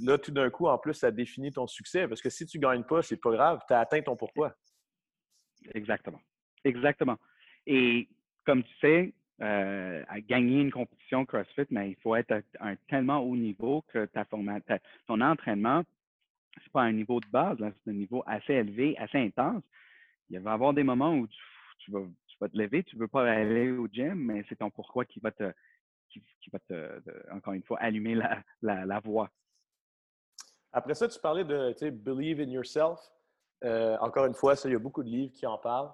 [0.00, 2.06] là, tout d'un coup, en plus, ça définit ton succès.
[2.06, 4.54] Parce que si tu ne gagnes pas, c'est pas grave, tu as atteint ton pourquoi.
[5.74, 6.20] Exactement.
[6.64, 7.16] Exactement.
[7.66, 8.08] Et
[8.44, 12.76] comme tu sais, euh, à gagner une compétition CrossFit, mais il faut être à un
[12.88, 15.82] tellement haut niveau que ta, ton entraînement,
[16.62, 19.64] c'est pas un niveau de base, c'est un niveau assez élevé, assez intense.
[20.30, 23.00] Il va y avoir des moments où tu vas tu vas te lever, tu ne
[23.00, 25.52] veux pas aller au gym, mais c'est ton pourquoi qui va te,
[26.10, 26.22] qui,
[26.52, 27.00] va te,
[27.32, 29.30] encore une fois, allumer la, la, voie.
[30.72, 33.00] Après ça, tu parlais de believe in yourself.
[33.64, 35.92] Euh, encore une fois, il y a beaucoup de livres qui en parlent.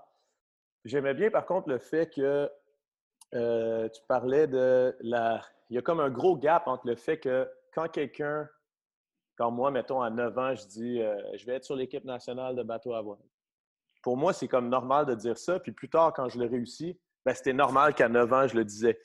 [0.85, 2.50] J'aimais bien, par contre, le fait que
[3.35, 5.40] euh, tu parlais de la.
[5.70, 8.48] Il y a comme un gros gap entre le fait que quand quelqu'un,
[9.37, 12.57] comme moi, mettons à 9 ans, je dis euh, je vais être sur l'équipe nationale
[12.57, 13.20] de bateau à voile
[14.02, 15.60] pour moi, c'est comme normal de dire ça.
[15.60, 18.64] Puis plus tard, quand je l'ai réussi, ben, c'était normal qu'à 9 ans, je le
[18.64, 18.98] disais.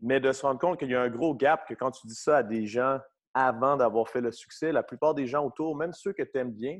[0.00, 2.14] Mais de se rendre compte qu'il y a un gros gap que quand tu dis
[2.14, 2.98] ça à des gens
[3.34, 6.52] avant d'avoir fait le succès, la plupart des gens autour, même ceux que tu aimes
[6.52, 6.78] bien,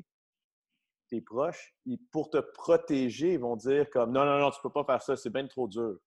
[1.09, 1.75] tes proches,
[2.11, 5.15] pour te protéger, ils vont dire comme non, non, non, tu peux pas faire ça,
[5.15, 5.97] c'est bien trop dur.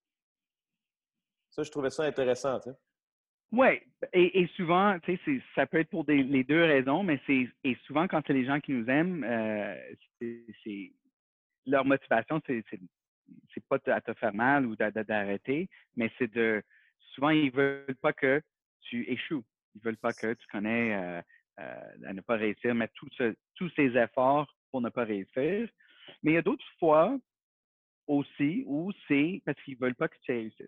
[1.50, 2.58] Ça, je trouvais ça intéressant.
[3.50, 3.80] Oui,
[4.14, 8.08] et, souvent, tu sais, ça peut être pour les deux raisons, mais c'est et souvent
[8.08, 9.76] quand c'est les gens qui nous aiment, euh,
[10.20, 10.92] c'est
[11.66, 12.64] leur motivation, c'est
[13.54, 16.62] c'est pas à te faire mal ou d'arrêter, mais c'est de
[17.14, 18.42] souvent ils veulent pas que
[18.82, 19.44] tu échoues.
[19.74, 21.22] Ils veulent pas que tu connais euh,
[21.60, 22.92] euh, à ne pas réussir, mettre
[23.54, 25.68] tous ces efforts pour ne pas réussir.
[26.22, 27.18] Mais il y a d'autres fois
[28.06, 30.66] aussi où c'est parce qu'ils veulent pas que tu réussisses.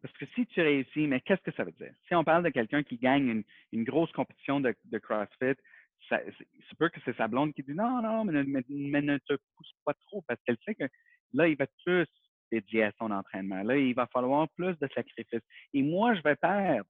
[0.00, 1.92] Parce que si tu réussis, mais qu'est-ce que ça veut dire?
[2.06, 5.60] Si on parle de quelqu'un qui gagne une, grosse compétition de CrossFit,
[6.08, 9.72] ça, c'est peut que c'est sa blonde qui dit non, non, mais ne, te pousse
[9.84, 10.84] pas trop parce qu'elle sait que
[11.32, 12.06] là, il va plus
[12.50, 13.62] dédier à son entraînement.
[13.62, 15.42] Là, il va falloir plus de sacrifices.
[15.74, 16.88] Et moi, je vais perdre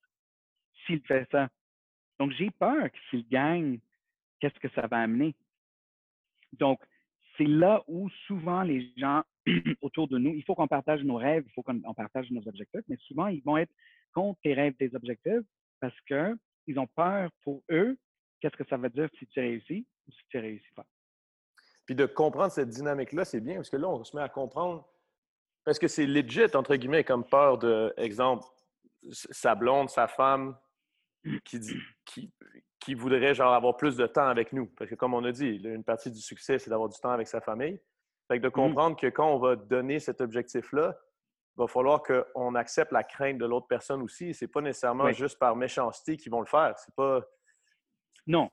[0.86, 1.48] s'il fait ça.
[2.18, 3.78] Donc, j'ai peur que s'il gagne
[4.40, 5.34] qu'est-ce que ça va amener?
[6.52, 6.80] Donc,
[7.36, 9.22] c'est là où souvent les gens
[9.80, 12.82] autour de nous, il faut qu'on partage nos rêves, il faut qu'on partage nos objectifs,
[12.88, 13.72] mais souvent, ils vont être
[14.12, 15.46] contre tes rêves, tes objectifs,
[15.80, 17.96] parce qu'ils ont peur pour eux,
[18.40, 20.86] qu'est-ce que ça veut dire si tu réussis ou si tu ne réussis pas.
[21.86, 24.86] Puis de comprendre cette dynamique-là, c'est bien, parce que là, on se met à comprendre,
[25.64, 28.44] parce que c'est legit, entre guillemets, comme peur de, exemple,
[29.10, 30.56] sa blonde, sa femme,
[31.44, 32.32] qui, dit, qui,
[32.80, 34.66] qui voudrait genre avoir plus de temps avec nous.
[34.76, 37.28] Parce que comme on a dit, une partie du succès, c'est d'avoir du temps avec
[37.28, 37.80] sa famille.
[38.28, 38.52] Fait que de mmh.
[38.52, 40.96] comprendre que quand on va donner cet objectif-là,
[41.56, 44.32] il va falloir qu'on accepte la crainte de l'autre personne aussi.
[44.32, 46.78] C'est pas nécessairement juste par méchanceté qu'ils vont le faire.
[46.78, 47.26] C'est pas.
[48.28, 48.50] Non.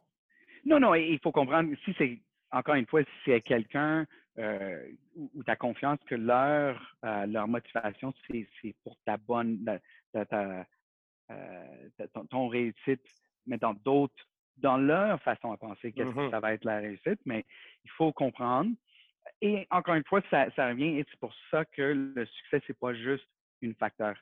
[0.65, 2.19] Non, non, il faut comprendre, si c'est,
[2.51, 4.07] encore une fois, si c'est quelqu'un
[4.39, 4.83] euh,
[5.15, 8.47] où, tu as confiance que leur, euh, leur motivation, c'est,
[8.83, 9.63] pour ta bonne,
[10.11, 10.65] ta,
[11.29, 11.88] euh,
[12.29, 13.01] ton réussite
[13.45, 16.31] mais dans d'autres, dans leur façon à penser, qu'est-ce que mm-hmm.
[16.31, 17.45] ça va être la réussite, mais
[17.83, 18.71] il faut comprendre.
[19.41, 21.81] Et encore une fois, ça, ça revient, et c'est pour ça que
[22.15, 23.27] le succès, c'est pas juste
[23.63, 24.15] un facteur.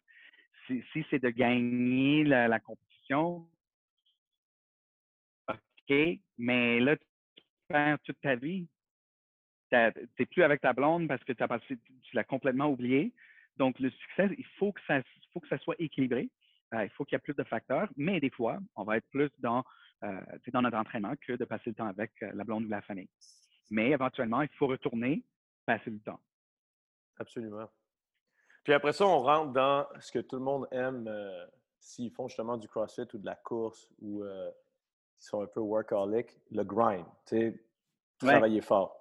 [0.67, 3.45] Si, c'est de gagner la, compétition,
[5.89, 8.67] OK, mais là, tu perds toute ta vie.
[9.71, 11.79] Tu n'es plus avec ta blonde parce que as tu
[12.13, 13.13] l'as complètement oublié.
[13.57, 16.29] Donc, le succès, il faut que ça, faut que ça soit équilibré.
[16.73, 19.07] Euh, il faut qu'il y ait plus de facteurs, mais des fois, on va être
[19.09, 19.63] plus dans,
[20.03, 22.81] euh, dans notre entraînement que de passer le temps avec euh, la blonde ou la
[22.81, 23.09] famille.
[23.69, 25.23] Mais éventuellement, il faut retourner,
[25.65, 26.19] passer le temps.
[27.19, 27.69] Absolument.
[28.63, 31.09] Puis après ça, on rentre dans ce que tout le monde aime
[31.79, 34.23] s'ils font justement du CrossFit ou de la course ou
[35.17, 37.63] s'ils sont un peu workaholic, le grind, tu sais,
[38.19, 38.99] travailler fort.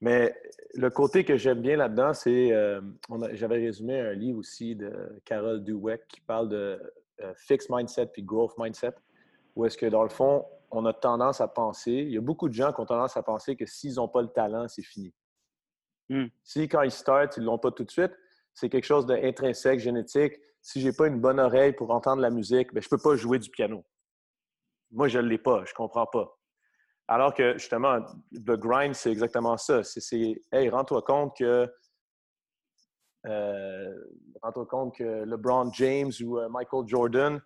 [0.00, 0.34] Mais
[0.74, 2.80] le côté que j'aime bien là-dedans, c'est, euh,
[3.32, 6.80] j'avais résumé un livre aussi de Carol Dweck qui parle de
[7.22, 8.94] euh, fixed mindset puis growth mindset,
[9.54, 12.48] où est-ce que dans le fond, on a tendance à penser, il y a beaucoup
[12.48, 15.14] de gens qui ont tendance à penser que s'ils n'ont pas le talent, c'est fini.
[16.10, 16.26] Hmm.
[16.44, 18.12] Si quand ils startent, ils ne l'ont pas tout de suite,
[18.52, 20.34] c'est quelque chose d'intrinsèque, génétique.
[20.60, 23.02] Si je n'ai pas une bonne oreille pour entendre la musique, ben, je ne peux
[23.02, 23.84] pas jouer du piano.
[24.90, 26.36] Moi, je ne l'ai pas, je ne comprends pas.
[27.08, 27.98] Alors que justement,
[28.32, 29.84] le grind, c'est exactement ça.
[29.84, 31.70] C'est, hey, rends-toi compte que
[33.26, 33.94] euh,
[34.42, 37.40] rends-toi compte que LeBron James ou euh, Michael Jordan,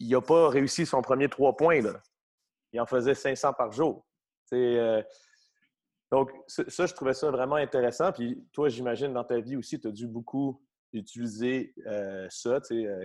[0.00, 1.80] il n'a pas réussi son premier trois points.
[1.80, 2.00] Là.
[2.72, 4.04] Il en faisait 500 par jour.
[4.52, 5.02] Euh,
[6.10, 8.12] donc, ça, je trouvais ça vraiment intéressant.
[8.12, 11.74] Puis toi, j'imagine, dans ta vie aussi, tu as dû beaucoup utiliser
[12.28, 12.60] ça,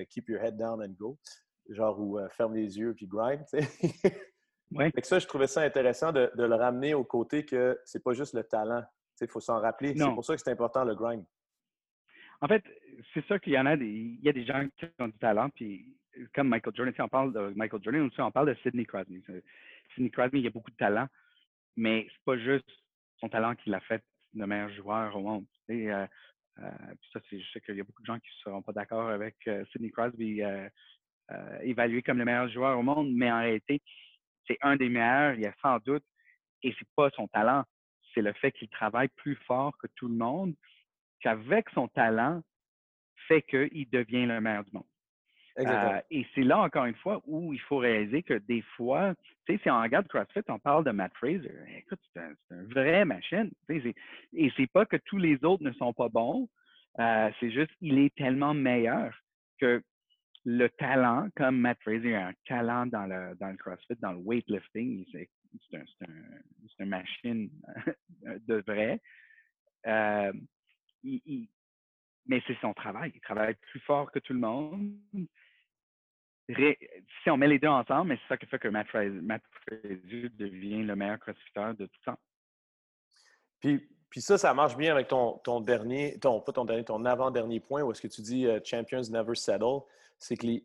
[0.10, 1.18] keep your head down and go.
[1.70, 3.46] Genre, ou ferme les yeux puis grind.
[4.72, 4.92] Ouais.
[5.02, 8.44] ça, je trouvais ça intéressant de, le ramener au côté que c'est pas juste le
[8.44, 8.84] talent.
[9.20, 9.96] Il faut s'en rappeler.
[9.98, 11.26] C'est pour ça que c'est important le grind.
[12.42, 12.64] En fait,
[13.14, 15.18] c'est ça qu'il y en a des, il y a des gens qui ont du
[15.18, 15.98] talent, puis
[16.34, 19.24] comme Michael Jordan, si on parle de Michael Jordan, aussi on parle de Sidney Crosby.
[19.94, 21.08] Sidney Crosby, il a beaucoup de talent,
[21.76, 22.70] mais c'est pas juste
[23.20, 24.04] son talent qui l'a fait
[24.34, 25.46] le meilleur joueur au monde.
[25.70, 26.08] Euh,
[26.60, 26.72] euh,
[27.12, 29.36] ça, je sais qu'il y a beaucoup de gens qui ne seront pas d'accord avec
[29.48, 30.42] euh, Sidney Crosby
[31.62, 33.82] évalué comme le meilleur joueur au monde, mais en réalité,
[34.48, 36.04] c'est un des meilleurs, il y a sans doute,
[36.64, 37.64] et c'est pas son talent,
[38.14, 40.56] c'est le fait qu'il travaille plus fort que tout le monde,
[41.22, 42.42] qu'avec son talent,
[43.28, 44.86] fait qu'il devient le meilleur du monde.
[45.60, 49.14] Euh, et c'est là, encore une fois, où il faut réaliser que des fois,
[49.46, 51.52] tu sais, si on regarde CrossFit, on parle de Matt Fraser.
[51.76, 53.52] Écoute, c'est un, une vraie machine.
[53.70, 56.48] Et c'est pas que tous les autres ne sont pas bons.
[57.00, 59.14] Euh, c'est juste, il est tellement meilleur
[59.60, 59.82] que
[60.46, 64.20] le talent, comme Matt Fraser a un talent dans le, dans le CrossFit, dans le
[64.20, 65.30] weightlifting, c'est
[65.76, 65.84] un,
[66.80, 67.50] une machine
[68.22, 69.02] de vrai.
[69.88, 70.32] Euh,
[71.04, 73.12] mais c'est son travail.
[73.16, 74.94] Il travaille plus fort que tout le monde.
[76.48, 80.96] si on met les deux ensemble, c'est ça qui fait que Matt Fraser, devient le
[80.96, 82.20] meilleur crossfitter de tout temps.
[83.60, 87.04] Puis, puis ça, ça marche bien avec ton, ton dernier, ton, pas ton dernier, ton
[87.06, 89.82] avant-dernier point où est-ce que tu dis euh, Champions never settle
[90.20, 90.62] c'est qu'ils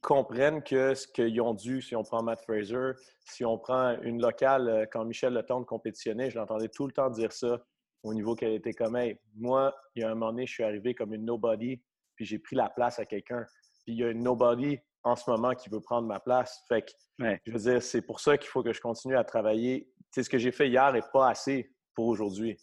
[0.00, 2.92] comprennent que ce qu'ils ont dû, si on prend Matt Fraser,
[3.24, 7.10] si on prend une locale, euh, quand Michel Letonde compétitionnait, je l'entendais tout le temps
[7.10, 7.62] dire ça
[8.02, 10.64] au niveau qu'elle était comme hey, moi, il y a un moment donné, je suis
[10.64, 11.82] arrivé comme une nobody,
[12.16, 13.44] puis j'ai pris la place à quelqu'un.
[13.84, 16.64] Puis il y a une nobody en ce moment qui veut prendre ma place.
[16.68, 16.92] Fait que,
[17.44, 19.90] je veux dire, c'est pour ça qu'il faut que je continue à travailler.
[19.96, 22.56] Tu sais, ce que j'ai fait hier n'est pas assez pour aujourd'hui.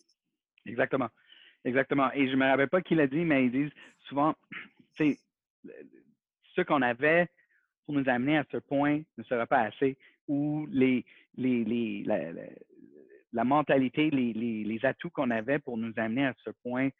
[0.65, 1.09] Exactement.
[1.63, 2.11] Exactement.
[2.13, 3.71] Et je ne me rappelle pas qui l'a dit, mais ils disent
[4.07, 4.33] souvent,
[4.95, 5.19] tu sais,
[6.55, 7.27] ce qu'on avait
[7.85, 12.03] pour nous amener à ce point ne sera pas assez, ou les, les,
[13.33, 16.91] la, mentalité, les, atouts qu'on avait pour nous amener à ce point ne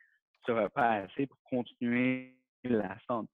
[0.45, 3.31] sera pas assez pour continuer la santé.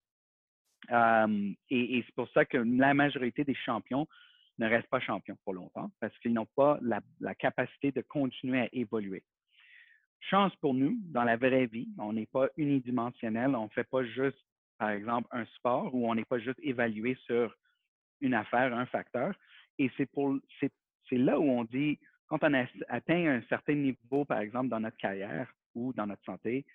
[1.69, 4.07] et, c'est pour ça que la majorité des champions
[4.59, 8.69] ne restent pas champions pour longtemps parce qu'ils n'ont pas la, capacité de continuer à
[8.71, 9.23] évoluer.
[10.19, 14.03] Chance pour nous, dans la vraie vie, on n'est pas unidimensionnel, on ne fait pas
[14.03, 14.43] juste,
[14.77, 17.55] par exemple, un sport où on n'est pas juste évalué sur
[18.21, 19.33] une affaire, un facteur.
[19.79, 22.53] Et c'est pour c'est là où on dit, quand on
[22.89, 26.65] atteint un certain niveau, par exemple, dans notre carrière ou dans notre santé,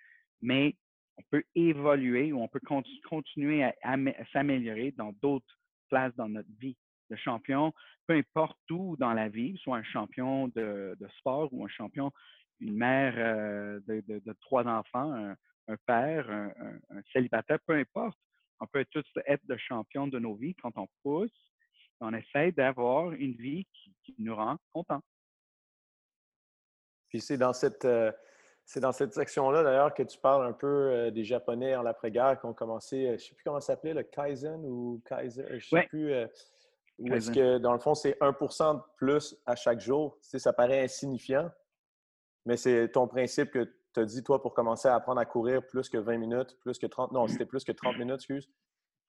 [0.40, 0.74] mais
[1.18, 2.60] on peut évoluer ou on peut
[3.08, 3.96] continuer à,
[4.32, 6.76] s'améliorer dans d'autres places dans notre vie.
[7.10, 7.74] Le champion,
[8.06, 12.10] peu importe où dans la vie, soit un champion de, sport ou un champion,
[12.60, 15.36] une mère euh, de, trois enfants, un,
[15.86, 18.18] père, un, célibataire, peu importe.
[18.60, 21.32] On peut tous être de champion de nos vies quand on pousse.
[22.00, 23.66] On essaie d'avoir une vie
[24.04, 25.02] qui, nous rend contents.
[27.08, 28.10] Puis c'est dans cette, euh,
[28.64, 32.40] c'est dans cette section-là, d'ailleurs, que tu parles un peu euh, des Japonais en l'après-guerre
[32.40, 35.46] qui ont commencé, euh, je ne sais plus comment ça s'appelait, le Kaizen ou Kaizen,
[35.48, 36.14] je ne sais plus.
[36.98, 40.18] Où est-ce que, dans le fond, c'est 1 de plus à chaque jour?
[40.22, 41.50] Tu sais, ça paraît insignifiant,
[42.46, 45.66] mais c'est ton principe que tu as dit, toi, pour commencer à apprendre à courir
[45.66, 48.48] plus que 20 minutes, plus que 30, non, c'était plus que 30 minutes, excuse.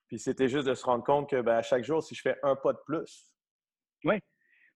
[0.08, 2.38] Puis c'était juste de se rendre compte que ben, à chaque jour, si je fais
[2.44, 3.32] un pas de plus.
[4.04, 4.20] Oui,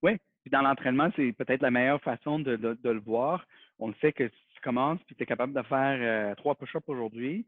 [0.02, 0.16] oui.
[0.42, 3.46] Puis dans l'entraînement, c'est peut-être la meilleure façon de, le voir.
[3.78, 6.88] On le sait que tu commences puis tu es capable de faire euh, trois push-ups
[6.88, 7.46] aujourd'hui.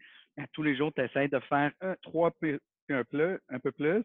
[0.53, 4.05] Tous les jours, tu essaies de faire trois un, un peu plus.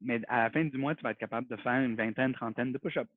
[0.00, 2.72] Mais à la fin du mois, tu vas être capable de faire une vingtaine, trentaine
[2.72, 3.10] de push-ups.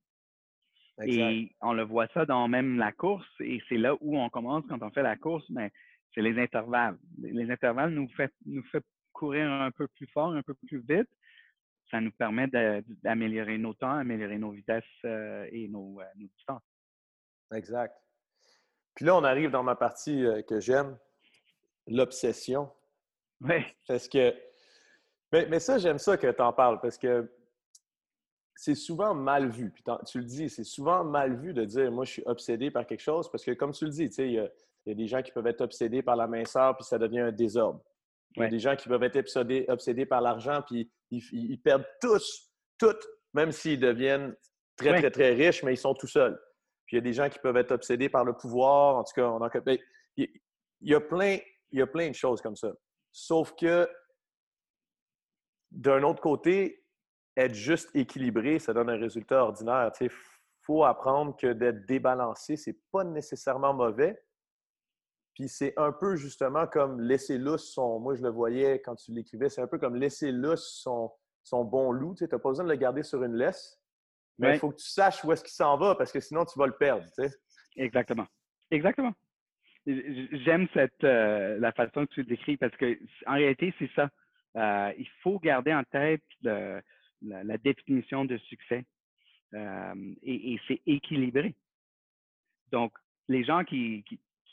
[1.06, 3.30] Et on le voit ça dans même la course.
[3.40, 5.72] Et c'est là où on commence quand on fait la course, mais
[6.14, 6.98] c'est les intervalles.
[7.18, 8.84] Les intervalles nous fait, nous fait
[9.14, 11.10] courir un peu plus fort, un peu plus vite.
[11.90, 16.64] Ça nous permet d'améliorer nos temps, améliorer nos vitesses euh, et nos, euh, nos distances.
[17.54, 17.96] Exact.
[18.96, 20.98] Puis là, on arrive dans ma partie euh, que j'aime,
[21.88, 22.72] l'obsession.
[23.42, 23.64] Oui.
[23.88, 24.34] Parce que.
[25.32, 27.32] Mais, ça, j'aime ça que tu en parles parce que
[28.60, 29.72] c'est souvent mal vu.
[29.72, 32.86] Puis tu le dis, c'est souvent mal vu de dire moi, je suis obsédé par
[32.86, 34.50] quelque chose parce que, comme tu le dis, il y, a,
[34.86, 37.80] des gens qui peuvent être obsédés par la minceur puis ça devient un désordre.
[38.36, 41.86] Il y a des gens qui peuvent être obsédés, obsédés par l'argent puis ils, perdent
[42.02, 42.98] tous, tout,
[43.34, 44.36] même s'ils deviennent
[44.76, 46.38] très, très, très riches, mais ils sont tout seuls.
[46.86, 48.98] Puis il y a des gens qui peuvent être obsédés par le pouvoir.
[48.98, 49.78] En tout cas, on ben,
[50.18, 50.28] il,
[50.82, 51.38] y a plein,
[51.72, 52.74] il y a plein de choses comme ça.
[53.14, 53.88] Sauf que
[55.72, 56.84] d'un autre côté,
[57.40, 59.92] être juste équilibré, ça donne un résultat ordinaire.
[60.02, 60.10] Il
[60.62, 64.22] faut apprendre que d'être débalancé, c'est pas nécessairement mauvais.
[65.34, 68.00] Puis c'est un peu justement comme laisser lousse son.
[68.00, 71.12] Moi, je le voyais quand tu l'écrivais, c'est un peu comme laisser lousse son,
[71.44, 72.14] son bon loup.
[72.16, 73.80] Tu n'as pas besoin de le garder sur une laisse.
[74.38, 76.58] Mais il faut que tu saches où est-ce qu'il s'en va parce que sinon, tu
[76.58, 77.06] vas le perdre.
[77.76, 78.26] Exactement.
[78.72, 79.14] Exactement.
[79.86, 84.10] J'aime cette euh, la façon que tu le décris parce que en réalité, c'est ça.
[84.56, 86.24] Euh, il faut garder en tête
[87.22, 88.86] la, définition de succès
[89.54, 91.56] euh, et, c'est équilibré.
[92.72, 92.94] Donc,
[93.28, 94.04] les gens qui,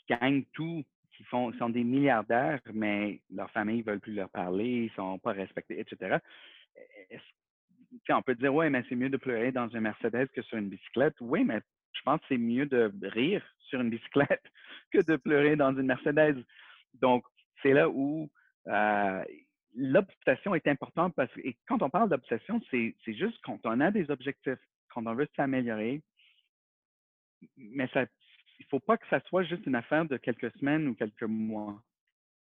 [0.09, 0.83] gagnent tout,
[1.15, 4.89] qui font, sont des milliardaires, mais leur famille ne veulent plus leur parler, ils ne
[4.89, 6.19] sont pas respectés, etc
[8.09, 10.69] on peut dire, oui, mais c'est mieux de pleurer dans une Mercedes que sur une
[10.69, 11.15] bicyclette.
[11.19, 11.61] Oui, mais
[11.93, 14.43] je pense que c'est mieux de rire sur une bicyclette
[14.91, 16.43] que de pleurer dans une Mercedes.
[16.95, 17.25] Donc,
[17.61, 18.29] c'est là où
[18.67, 19.23] euh,
[19.77, 24.09] l'obsession est importante parce que quand on parle d'obsession, c'est juste quand on a des
[24.11, 24.59] objectifs,
[24.89, 26.01] quand on veut s'améliorer,
[27.55, 28.01] mais ça,
[28.59, 31.23] il ne faut pas que ça soit juste une affaire de quelques semaines ou quelques
[31.23, 31.81] mois.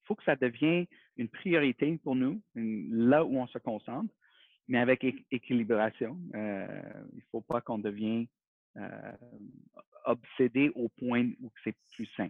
[0.04, 4.14] Il faut que ça devienne une priorité pour nous, là où on se concentre
[4.70, 6.18] mais avec équilibration.
[6.36, 8.28] Euh, il ne faut pas qu'on devienne
[8.78, 9.12] euh,
[10.06, 12.30] obsédé au point où c'est plus sain.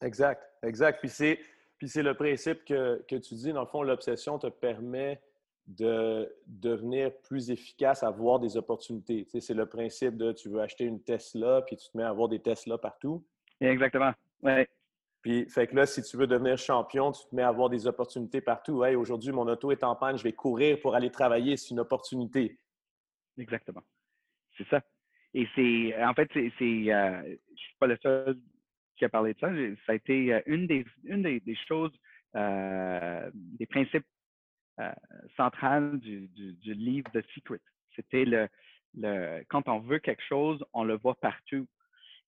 [0.00, 1.00] Exact, exact.
[1.00, 1.40] Puis c'est,
[1.78, 5.20] puis c'est le principe que, que, tu dis, dans le fond, l'obsession te permet
[5.68, 9.24] de devenir plus efficace à voir des opportunités.
[9.24, 12.04] Tu sais, c'est le principe de tu veux acheter une Tesla, puis tu te mets
[12.04, 13.24] à voir des Tesla partout.
[13.60, 14.12] Exactement.
[14.42, 14.68] Ouais.
[15.20, 17.86] Puis, fait que là, si tu veux devenir champion, tu te mets à avoir des
[17.86, 18.82] opportunités partout.
[18.82, 21.80] Hey, aujourd'hui, mon auto est en panne, je vais courir pour aller travailler, c'est une
[21.80, 22.58] opportunité.
[23.36, 23.82] Exactement.
[24.56, 24.80] C'est ça.
[25.34, 28.38] Et c'est, en fait, c'est, euh, je ne suis pas le seul
[28.98, 29.48] qui a parlé de ça.
[29.86, 30.84] Ça a été euh, une des,
[31.66, 31.92] choses,
[32.36, 34.06] euh, des principes
[35.36, 36.28] centrales du,
[36.64, 37.60] livre The Secret.
[37.96, 38.48] C'était le,
[38.94, 41.66] le, quand on veut quelque chose, on le voit partout.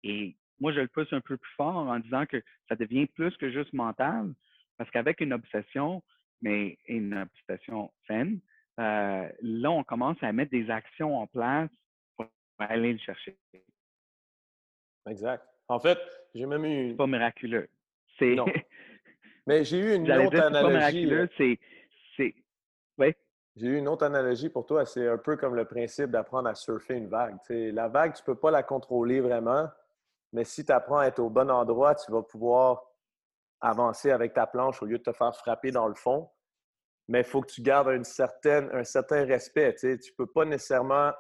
[0.04, 3.36] Et moi, je le pousse un peu plus fort en disant que ça devient plus
[3.38, 4.34] que juste mental,
[4.78, 6.04] parce qu'avec une obsession,
[6.42, 8.40] mais une obsession saine,
[8.80, 11.70] euh, là, on commence à mettre des actions en place
[12.16, 12.28] pour
[12.60, 13.38] aller le chercher.
[15.08, 15.46] Exact.
[15.68, 16.00] En fait,
[16.34, 16.90] j'ai même eu.
[16.92, 17.70] C'est pas miraculeux.
[18.18, 18.36] C'est.
[19.46, 20.42] Mais j'ai eu une autre analogie.
[20.42, 21.60] C'est pas miraculeux, c'est.
[22.98, 23.14] Oui?
[23.56, 24.86] J'ai eu une autre analogie pour toi.
[24.86, 27.38] C'est un peu comme le principe d'apprendre à surfer une vague.
[27.50, 29.68] la vague, tu ne peux pas la contrôler vraiment,
[30.32, 32.84] mais si tu apprends à être au bon endroit, tu vas pouvoir
[33.62, 36.30] avancer avec ta planche au lieu de te faire frapper dans le fond.
[37.08, 39.76] Mais il faut que tu gardes une certaine, un certain respect.
[39.76, 41.12] Tu ne peux pas nécessairement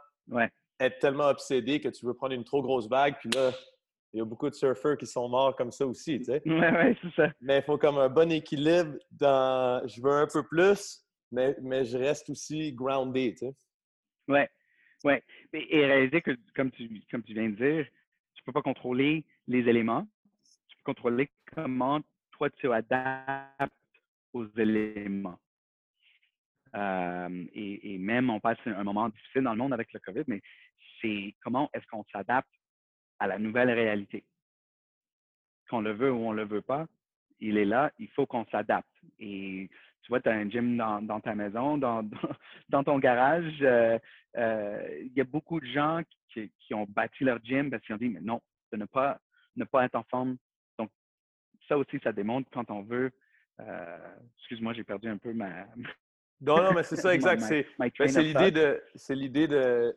[0.79, 3.51] être tellement obsédé que tu veux prendre une trop grosse vague, puis là,
[4.13, 6.41] il y a beaucoup de surfeurs qui sont morts comme ça aussi, tu sais.
[6.45, 7.33] Ouais, c'est ça.
[7.41, 11.83] Mais il faut comme un bon équilibre dans je veux un peu plus, mais, mais
[11.83, 13.55] je reste aussi grounded, tu sais.
[14.27, 14.49] Ouais,
[15.03, 15.23] ouais.
[15.51, 17.87] Et réaliser que, comme tu, comme tu viens de dire,
[18.35, 20.07] tu peux pas contrôler les éléments.
[20.69, 21.99] Tu peux contrôler comment
[22.31, 23.73] toi tu adaptes
[24.31, 25.39] aux éléments.
[26.75, 30.23] Euh, et, et, même, on passe un moment difficile dans le monde avec le COVID,
[30.27, 30.41] mais
[31.01, 32.49] c'est comment est-ce qu'on s'adapte
[33.19, 34.23] à la nouvelle réalité.
[35.69, 36.87] Qu'on le veut ou on ne le veut pas,
[37.39, 38.87] il est là, il faut qu'on s'adapte.
[39.19, 39.69] Et
[40.01, 42.07] tu vois, tu as un gym dans, ta maison, dans,
[42.69, 43.57] dans ton garage.
[43.61, 43.97] Euh,
[44.37, 47.99] euh, il y a beaucoup de gens qui, ont bâti leur gym parce qu'ils ont
[47.99, 49.19] dit, mais non, de ne pas,
[49.55, 50.37] ne pas être en forme.
[50.79, 50.89] Donc,
[51.67, 53.11] ça aussi, ça démontre quand on veut.
[53.59, 55.67] Euh, excuse-moi, j'ai perdu un peu ma.
[56.41, 57.41] Non, non, mais c'est ça, exact.
[57.41, 59.95] C'est l'idée de, c'est l'idée de,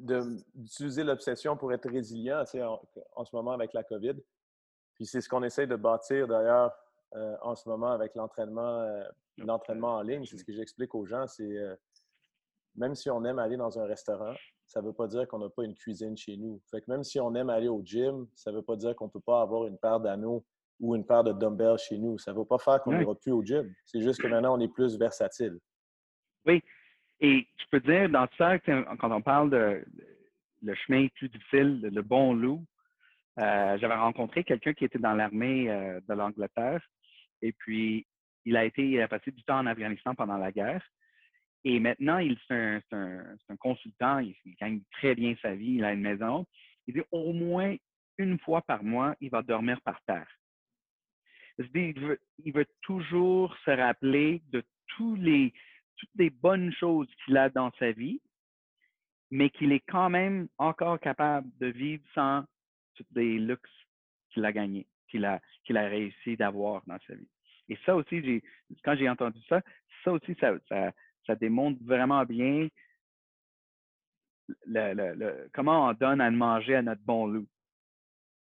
[0.00, 2.80] d'utiliser l'obsession pour être résilient en,
[3.16, 4.14] en, ce moment avec la COVID.
[4.94, 6.72] Puis c'est ce qu'on essaie de bâtir d'ailleurs
[7.14, 9.02] euh, en ce moment avec l'entraînement euh,
[9.38, 10.24] l'entraînement en ligne.
[10.26, 11.26] C'est ce que j'explique aux gens.
[11.26, 11.74] C'est euh,
[12.76, 14.34] même si on aime aller dans un restaurant,
[14.66, 16.60] ça ne veut pas dire qu'on n'a pas une cuisine chez nous.
[16.70, 19.06] Fait que même si on aime aller au gym, ça ne veut pas dire qu'on
[19.06, 20.44] ne peut pas avoir une paire d'anneaux
[20.78, 22.18] ou une paire de dumbbells chez nous.
[22.18, 23.74] Ça ne veut pas faire qu'on n'ira plus au gym.
[23.84, 25.58] C'est juste que maintenant, on est plus versatile.
[26.46, 26.62] Oui,
[27.20, 29.84] et je peux dire, dans ça, quand on parle de
[30.62, 32.64] le chemin plus difficile, le bon loup,
[33.38, 36.86] euh, j'avais rencontré quelqu'un qui était dans l'armée euh, de l'Angleterre.
[37.42, 38.06] Et puis,
[38.44, 40.84] il a passé du temps en Afghanistan pendant la guerre.
[41.64, 46.00] Et maintenant, il c'est un, consultant, il, gagne très bien sa vie, il a une
[46.00, 46.46] maison.
[46.86, 47.76] Il dit au moins
[48.18, 50.28] une fois par mois, il va dormir par terre.
[51.74, 55.52] Il veut toujours se rappeler de tous les,
[56.00, 58.20] toutes les bonnes choses qu'il a dans sa vie,
[59.30, 62.44] mais qu'il est quand même encore capable de vivre sans
[62.94, 63.70] tous les luxes
[64.30, 67.28] qu'il a gagnés, qu'il a, qu'il a réussi d'avoir dans sa vie.
[67.68, 68.42] Et ça aussi,
[68.82, 69.60] quand j'ai entendu ça,
[70.02, 72.68] ça aussi, ça, démontre vraiment bien
[75.52, 77.46] comment on donne à manger à notre bon loup.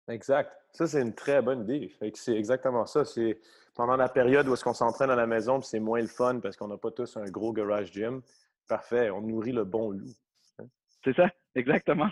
[0.09, 0.51] Exact.
[0.71, 1.93] Ça, c'est une très bonne idée.
[2.15, 3.05] C'est exactement ça.
[3.05, 3.39] C'est
[3.75, 6.57] pendant la période où est-ce qu'on s'entraîne à la maison, c'est moins le fun parce
[6.57, 8.21] qu'on n'a pas tous un gros garage gym.
[8.67, 10.13] Parfait, on nourrit le bon loup.
[10.59, 10.65] Hein.
[11.03, 12.09] C'est ça, exactement.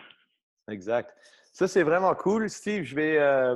[0.70, 1.16] Exact.
[1.52, 2.84] Ça, c'est vraiment cool, Steve.
[2.84, 3.18] Je vais.
[3.20, 3.56] Euh,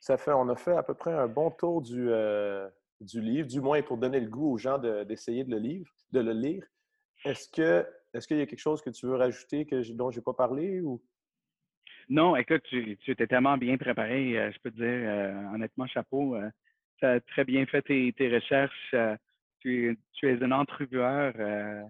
[0.00, 2.68] ça fait, on a fait à peu près un bon tour du, euh,
[3.00, 6.20] du livre, du moins pour donner le goût aux gens d'essayer de, le, livre, de
[6.20, 6.64] le lire.
[7.24, 10.18] Est-ce que est-ce qu'il y a quelque chose que tu veux rajouter que, dont je
[10.18, 11.02] n'ai pas parlé ou?
[12.08, 16.36] Non, écoute, tu, tu étais tellement bien préparé, euh, je peux te dire, honnêtement, chapeau
[16.98, 18.90] tu as très bien fait tes, recherches.
[18.94, 19.16] Euh,
[19.60, 21.32] tu, es un entrevueur.
[21.38, 21.82] Euh,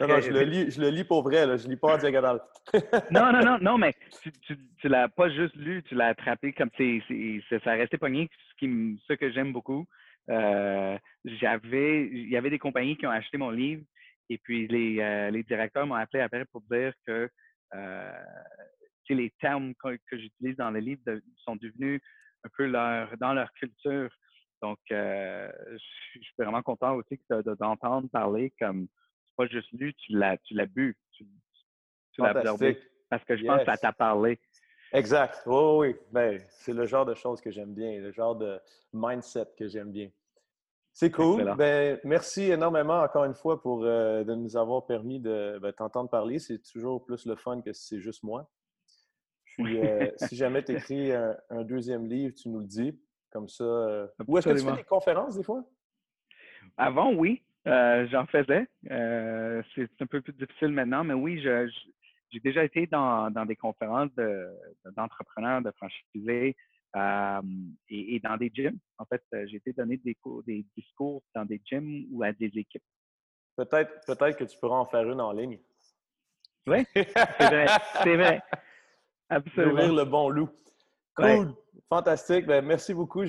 [0.00, 1.56] non, je le, lis, je le lis pour vrai, là.
[1.56, 2.40] je lis pas en diagonale.
[3.10, 6.70] non, non, non, non, mais tu, tu, l'as pas juste lu, tu l'as attrapé comme
[6.76, 7.00] c'est,
[7.48, 9.86] ça a resté pogné, ce, qui, ce que j'aime beaucoup.
[10.30, 13.82] Euh, j'avais, il y avait des compagnies qui ont acheté mon livre
[14.30, 17.28] et puis les, les directeurs m'ont appelé après pour dire que
[19.12, 21.02] les termes que, que j'utilise dans le livre
[21.44, 22.00] sont devenus
[22.44, 24.10] un peu leur, dans leur culture.
[24.62, 27.20] Donc, euh, je suis vraiment content aussi
[27.58, 28.88] d'entendre parler comme
[29.26, 31.26] c'est pas juste lu, tu l'as, tu l'as bu, tu,
[32.18, 32.78] l'as absorbé.
[33.10, 34.38] Parce que je pense que ça t'a parlé.
[34.92, 35.42] Exact.
[35.46, 35.96] Oui, oui.
[36.12, 38.58] Ben, c'est le genre de choses que j'aime bien, le genre de
[38.92, 40.08] mindset que j'aime bien.
[40.92, 41.52] C'est cool.
[41.56, 46.08] Ben, merci énormément encore une fois pour euh, de nous avoir permis de ben, t'entendre
[46.08, 46.38] parler.
[46.38, 48.48] C'est toujours plus le fun que si c'est juste moi.
[49.56, 52.98] Puis, euh, si jamais tu écris un, deuxième livre, tu nous le dis.
[53.30, 53.64] Comme ça.
[53.64, 55.64] Euh, Ou est-ce que tu fais des conférences des fois?
[56.76, 57.42] Avant, oui.
[57.66, 58.66] Euh, j'en faisais.
[58.82, 64.10] c'est un peu plus difficile maintenant, mais oui, j'ai déjà été dans, des conférences
[64.96, 66.56] d'entrepreneurs, de, franchisés
[67.88, 68.78] et, dans des gyms.
[68.98, 70.16] En fait, j'ai été donner des,
[70.46, 72.84] des discours dans des gyms ou à des équipes.
[73.56, 75.58] Peut-être peut que tu pourras en faire une en ligne.
[76.66, 77.66] Oui, c'est vrai.
[78.02, 78.42] C'est vrai.
[79.30, 79.94] Absolument.
[79.94, 80.48] le bon loup.
[81.16, 81.54] Cool.
[81.88, 82.46] Fantastique.
[82.46, 83.22] Ben, merci beaucoup.